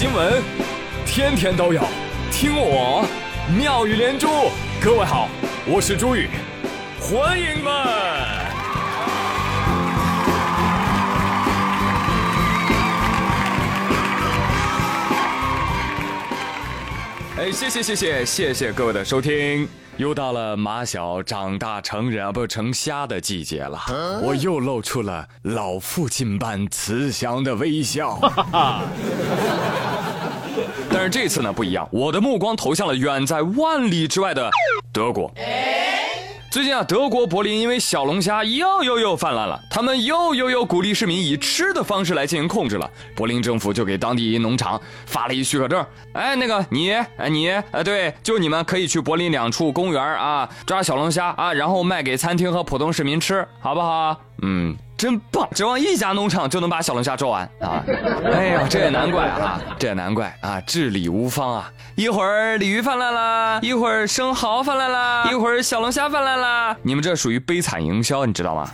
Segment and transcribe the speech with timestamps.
[0.00, 0.42] 新闻，
[1.04, 1.82] 天天都有，
[2.32, 3.06] 听我
[3.54, 4.28] 妙语连珠。
[4.82, 5.28] 各位好，
[5.66, 6.30] 我是朱宇，
[6.98, 7.70] 欢迎们。
[17.36, 19.68] 哎，谢谢谢谢谢谢各位的收听。
[19.96, 23.78] 又到了马小长大成人啊不成虾的季节了，
[24.22, 28.18] 我又露出了老父亲般慈祥的微笑。
[31.00, 34.50] 但是这次呢不一样，我的目光投向了远在万里之外的
[34.92, 35.32] 德国。
[36.50, 42.90] 最近啊，德国柏林因为小龙虾又又又泛滥了，他们又又又鼓励市民以吃的方式来进行控制了。
[43.16, 45.82] 柏林政府就给当地一农场发了一许可证，
[46.12, 54.14] 哎，那个你，哎你，哎对，就你们可以去柏林两处公园啊抓小龙虾啊，然后卖给餐厅和普通市民吃，好不好？
[54.42, 54.76] 嗯。
[55.00, 55.48] 真棒！
[55.54, 57.82] 指望一家农场就能把小龙虾捉完 啊！
[58.30, 61.72] 哎呀，这也难怪啊，这也难怪啊，治理无方啊！
[61.94, 68.70] 一会儿鲤鱼泛滥啦，一会儿生蚝泛滥啦，一会儿小龙虾泛滥啦，你们这属于悲惨营销，你知道吗？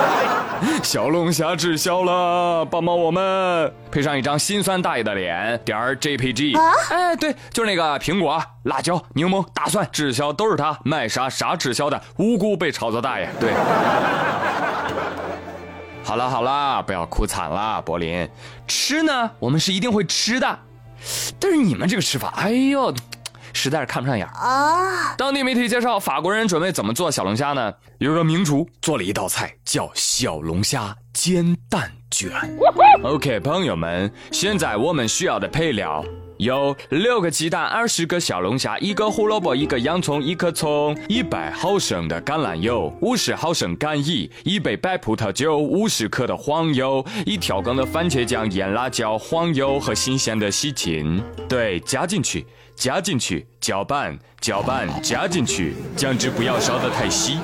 [0.84, 3.72] 小龙虾滞销了，帮帮我们！
[3.90, 6.58] 配上一张心酸大爷的脸，点儿 JPG。
[6.90, 13.26] 哎，对，就是那个苹果、辣椒、柠檬、大蒜滞销，都是他卖啥啥滞销的，无辜被炒作大爷。
[13.40, 13.52] 对。
[16.06, 18.28] 好了好了，不要哭惨了，柏林。
[18.68, 20.56] 吃呢，我们是一定会吃的，
[21.40, 22.94] 但是你们这个吃法，哎呦，
[23.52, 25.16] 实在是看不上眼啊。
[25.18, 27.74] 当地媒体介绍，法国人准备怎么做小龙虾呢？
[27.98, 32.30] 有个名厨做了一道菜，叫小龙虾煎蛋卷。
[33.02, 36.04] OK，朋友们，现在我们需要的配料。
[36.38, 51.22] 有六个鸡蛋，二十个小龙虾，一个胡萝卜，一个洋葱，一颗葱，一百毫升的橄榄油，五十毫升干邑，一杯白葡萄酒，五十克的黄油，一条羹的番茄酱、腌辣椒、黄油和新鲜的西芹。
[51.48, 57.38] 对，加进去，加进去，搅拌，搅拌，加进去，酱汁不要烧得太稀。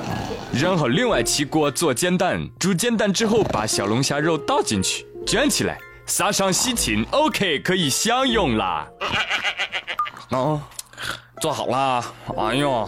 [0.53, 5.79] 然后另外起锅做煎蛋，煮煎蛋之后把小龙虾肉倒进去，卷起来。
[6.05, 8.85] 撒上西芹，OK，可以享用啦。
[10.29, 10.61] 哦，
[11.41, 12.03] 做好了。
[12.37, 12.87] 哎呦，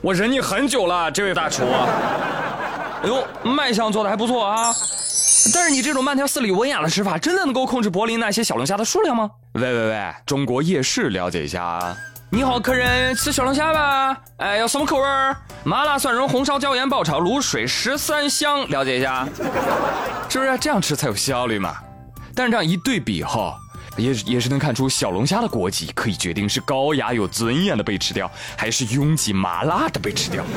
[0.00, 1.64] 我忍你很久了，这位大厨。
[1.64, 4.74] 哎呦，卖相做的还不错啊。
[5.52, 9.30] 但是你这种慢条斯理、文雅的吃法，真的能够控制柏林那些小龙虾的数量吗？
[9.54, 11.96] 喂喂喂，中国夜市了解一下啊。
[12.30, 14.16] 你好，客人，吃小龙虾吧？
[14.36, 15.36] 哎，要什么口味儿？
[15.64, 19.26] 麻辣蒜蓉、红烧椒盐爆炒卤水十三香，了解一下。
[20.28, 21.76] 是不是这样吃才有效率嘛？
[22.34, 23.56] 但是这样一对比哈，
[23.96, 30.44] 也也是能看出小龙虾的国籍可以决定是高雅有尊严的被吃掉，还是拥挤麻辣的被吃掉。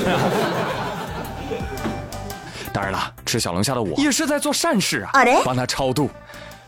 [2.74, 5.12] 当然了，吃小龙虾的我也是在做善事啊，
[5.46, 6.10] 帮他超度，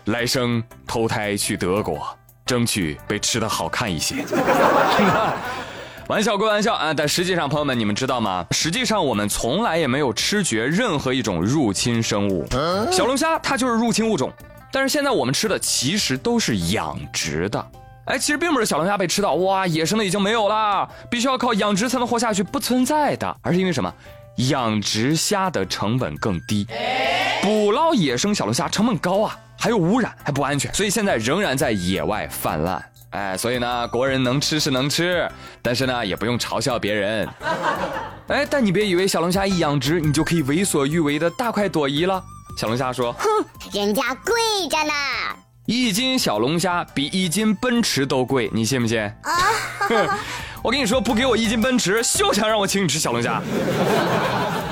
[0.06, 2.08] 来生投胎去德国，
[2.46, 4.24] 争取被吃的好看一些。
[6.08, 8.46] 玩笑归玩笑啊，但实际上，朋友们，你们知道吗？
[8.52, 12.48] 实际上，我们从来也没有吃绝任何一种入侵生物，
[12.90, 14.32] 小龙虾它就是入侵物种。
[14.72, 17.72] 但是现在我们吃的其实都是养殖的，
[18.06, 23.94] 哎，其实并不是小龙虾被吃到，哇，野生的已经没有了，必须要靠养殖才能活下去，不存在的，而是因为什么？
[24.50, 26.68] 养殖虾的成本更低，
[27.42, 35.28] 捕捞野生小龙虾成本高啊，还有污染，还不安全，所以现在仍然在野外泛滥，哎，所以呢，国人能吃是能吃，
[35.64, 37.28] 但是呢，也不用嘲笑别人，
[38.28, 42.24] 哎，但你别以为小龙虾一养殖，你就可以为所欲为的大快朵颐了。
[42.58, 43.30] 小龙虾说：“哼，
[43.72, 44.34] 人家贵
[44.68, 44.92] 着呢，
[45.68, 49.00] 一斤小龙虾比一斤奔驰都贵，你信不信？
[49.00, 49.14] 啊，
[50.64, 53.40] 我跟你说，不给我一斤奔驰，休想让我请你吃小龙虾。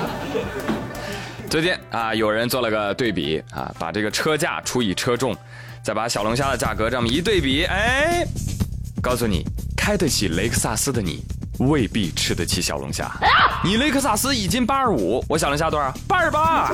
[1.48, 5.32] 最近啊，有人做了个对比啊，把这个车价除以车重，
[5.80, 8.26] 再把小龙虾的价格这么一对比，哎，
[9.00, 9.44] 告诉你，
[9.76, 11.24] 开得起雷克萨斯的你。”
[11.58, 13.10] 未必吃得起小龙虾。
[13.64, 15.92] 你雷克萨斯一斤八十五，我小龙虾多少？
[16.06, 16.70] 八十八。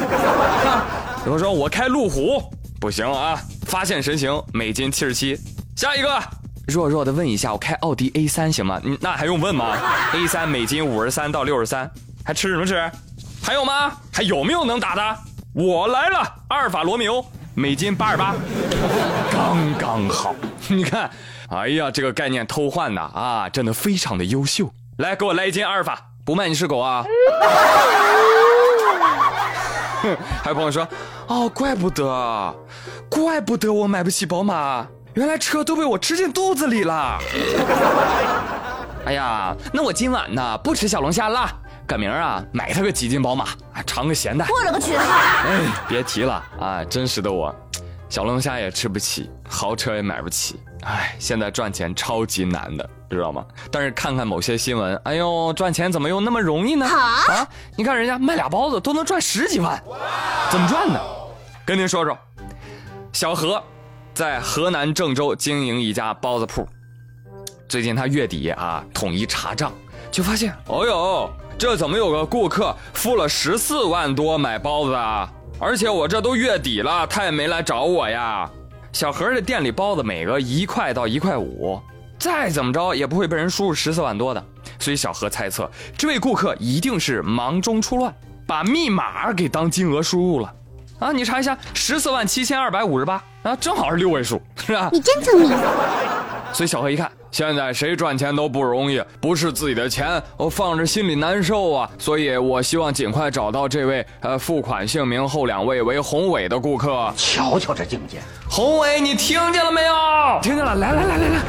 [1.25, 2.43] 如果说我开路虎，
[2.81, 3.40] 不行啊！
[3.67, 5.38] 发现神行，每斤七十七。
[5.76, 6.20] 下一个，
[6.67, 8.81] 弱弱的问一下，我开奥迪 A 三行吗？
[9.00, 9.76] 那还用问吗
[10.14, 11.88] ？A 三每斤五十三到六十三，
[12.25, 12.90] 还吃什么吃？
[13.43, 13.93] 还有吗？
[14.12, 15.19] 还有没有能打的？
[15.55, 16.19] 我来了，
[16.49, 17.25] 阿尔法罗密欧，
[17.55, 18.34] 每斤八十八，
[19.31, 20.34] 刚刚好。
[20.69, 21.11] 你看。
[21.54, 24.72] 哎呀，这个概念偷换呐啊，真的非常的优秀。
[24.96, 27.04] 来，给我来一斤阿尔法，不卖你是狗啊！
[30.43, 30.88] 还有朋友说，
[31.26, 32.54] 哦，怪不得，
[33.10, 37.19] 怪不得我买不起宝马，原来车都被我吃进肚子里了。
[39.05, 41.46] 哎呀，那我今晚呢不吃小龙虾了，
[41.87, 43.48] 改明儿啊买他个几斤宝马，
[43.87, 44.43] 尝个咸的。
[44.48, 44.96] 我勒个去！
[44.96, 47.55] 哎，别提了啊，真实的我。
[48.12, 53.43] 小龙虾也吃不起，豪车也买不起，哎，现在赚钱超级难的，知道吗？
[53.70, 56.85] 但是看看某些新闻，哎呦，赚钱怎么又那么容易呢？
[56.85, 59.82] 啊，你看人家卖俩包子都能赚十几万，
[60.50, 61.03] 怎么赚的？
[61.64, 62.14] 跟您说说，
[63.14, 63.64] 小何
[64.12, 66.69] 在河南郑州经营一家包子铺，
[67.67, 69.73] 最近他月底啊统一查账，
[70.11, 75.32] 就发现，哦呦，这怎么有个顾客付了十四万多买包子啊？
[75.64, 78.50] 而且我这都月底了，他也没来找我呀。
[78.93, 81.81] 小何这店里包子每个一块到一块五，
[82.19, 84.44] 再怎么着也不会被人输入十四万多的。
[84.81, 88.12] 所以小何猜测，这位顾客一定是忙中出乱，
[88.44, 90.53] 把密码给当金额输入了。
[90.99, 94.88] 啊，你查一下，十四万七千二百五十八啊，正好是六位数，是吧？
[94.93, 95.49] 你真聪明。
[96.53, 97.08] 所以小何一看。
[97.32, 101.90] 现在谁赚钱都不容易，不是自己的钱，我放着心里难受啊。
[101.99, 107.11] 所以我希望尽快找到这位呃，付款姓名后两位为宏伟的顾客。
[107.17, 108.19] 瞧瞧这境界，
[108.50, 109.94] 宏伟，你听见了没有？
[110.43, 111.40] 听见了，来来来来来。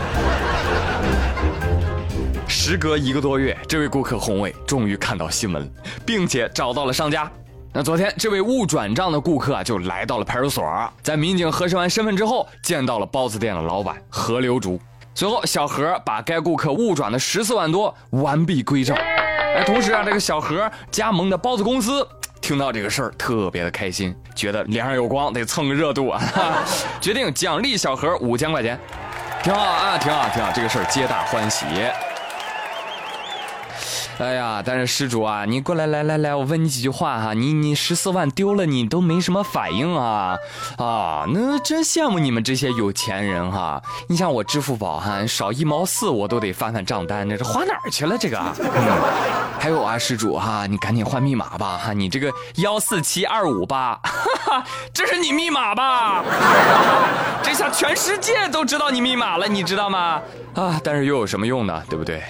[2.48, 5.70] 时隔一个多月，这位顾客宏伟终于看到新闻，
[6.06, 7.30] 并且找到了商家。
[7.74, 10.64] 那昨天这位误转账的顾客啊，就来到了派出所，
[11.02, 14.80] 在民警核实完身份之后，见到了包子店的老板何留竹。
[15.16, 18.96] 随后，小何把该顾客误转的十四万多完璧归赵。
[18.96, 22.08] 哎，同时啊，这个小何加盟的包子公司
[22.42, 26.22] 听到这个事儿特别的开心，觉得脸上有光，得蹭个热度啊，
[27.00, 28.78] 决定奖励小何五千块钱，
[29.44, 31.66] 挺好啊，挺好，挺好，这个事儿皆大欢喜。
[34.24, 37.34] 哎呀，但是施主啊，你过来，来来来，我问你几句话哈。
[37.34, 40.38] 你你十四万丢了，你都没什么反应啊
[40.78, 43.82] 啊，那真羡慕你们这些有钱人哈。
[44.08, 48.42] 你像我支付宝哈，少一毛四我都得翻翻账单，这这花哪儿去了这个？
[49.60, 54.00] 还有啊，施主哈，你赶紧换密码吧哈，你这个幺四七二五八，
[54.94, 56.24] 这是你密码吧？
[57.44, 60.22] 这下全世界都知道你密码了，你知道吗？
[60.56, 61.84] 啊，但是又有什么用呢？
[61.90, 62.24] 对不对？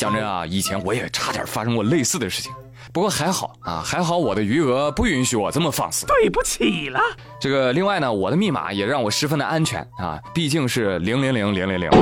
[0.00, 2.50] 讲真啊，以前我也差点发生过类似的事情，
[2.90, 6.06] 不过还好啊，还好我的余额不允许我这么放肆。
[6.06, 6.98] 对不起了。
[7.38, 11.98] 这个另外呢，我的密码也让我十分的安全啊，毕竟是零零零零零零啊。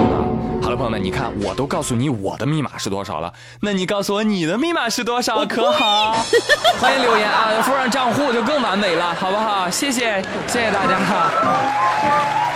[0.62, 6.12] 好了，朋友们，你看我都告诉你我的密码是多少了，那你告诉我你的密码是多少可好？
[6.80, 9.68] 欢迎留言啊，附上账户就更完美了，好不好？
[9.68, 12.47] 谢谢，谢谢大家哈。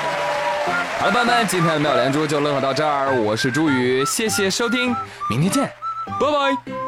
[0.99, 3.13] 好了，朋友们，今天的妙连珠就乐呵到这儿。
[3.21, 4.95] 我是朱宇，谢谢收听，
[5.29, 5.65] 明天见，
[6.21, 6.82] 拜拜。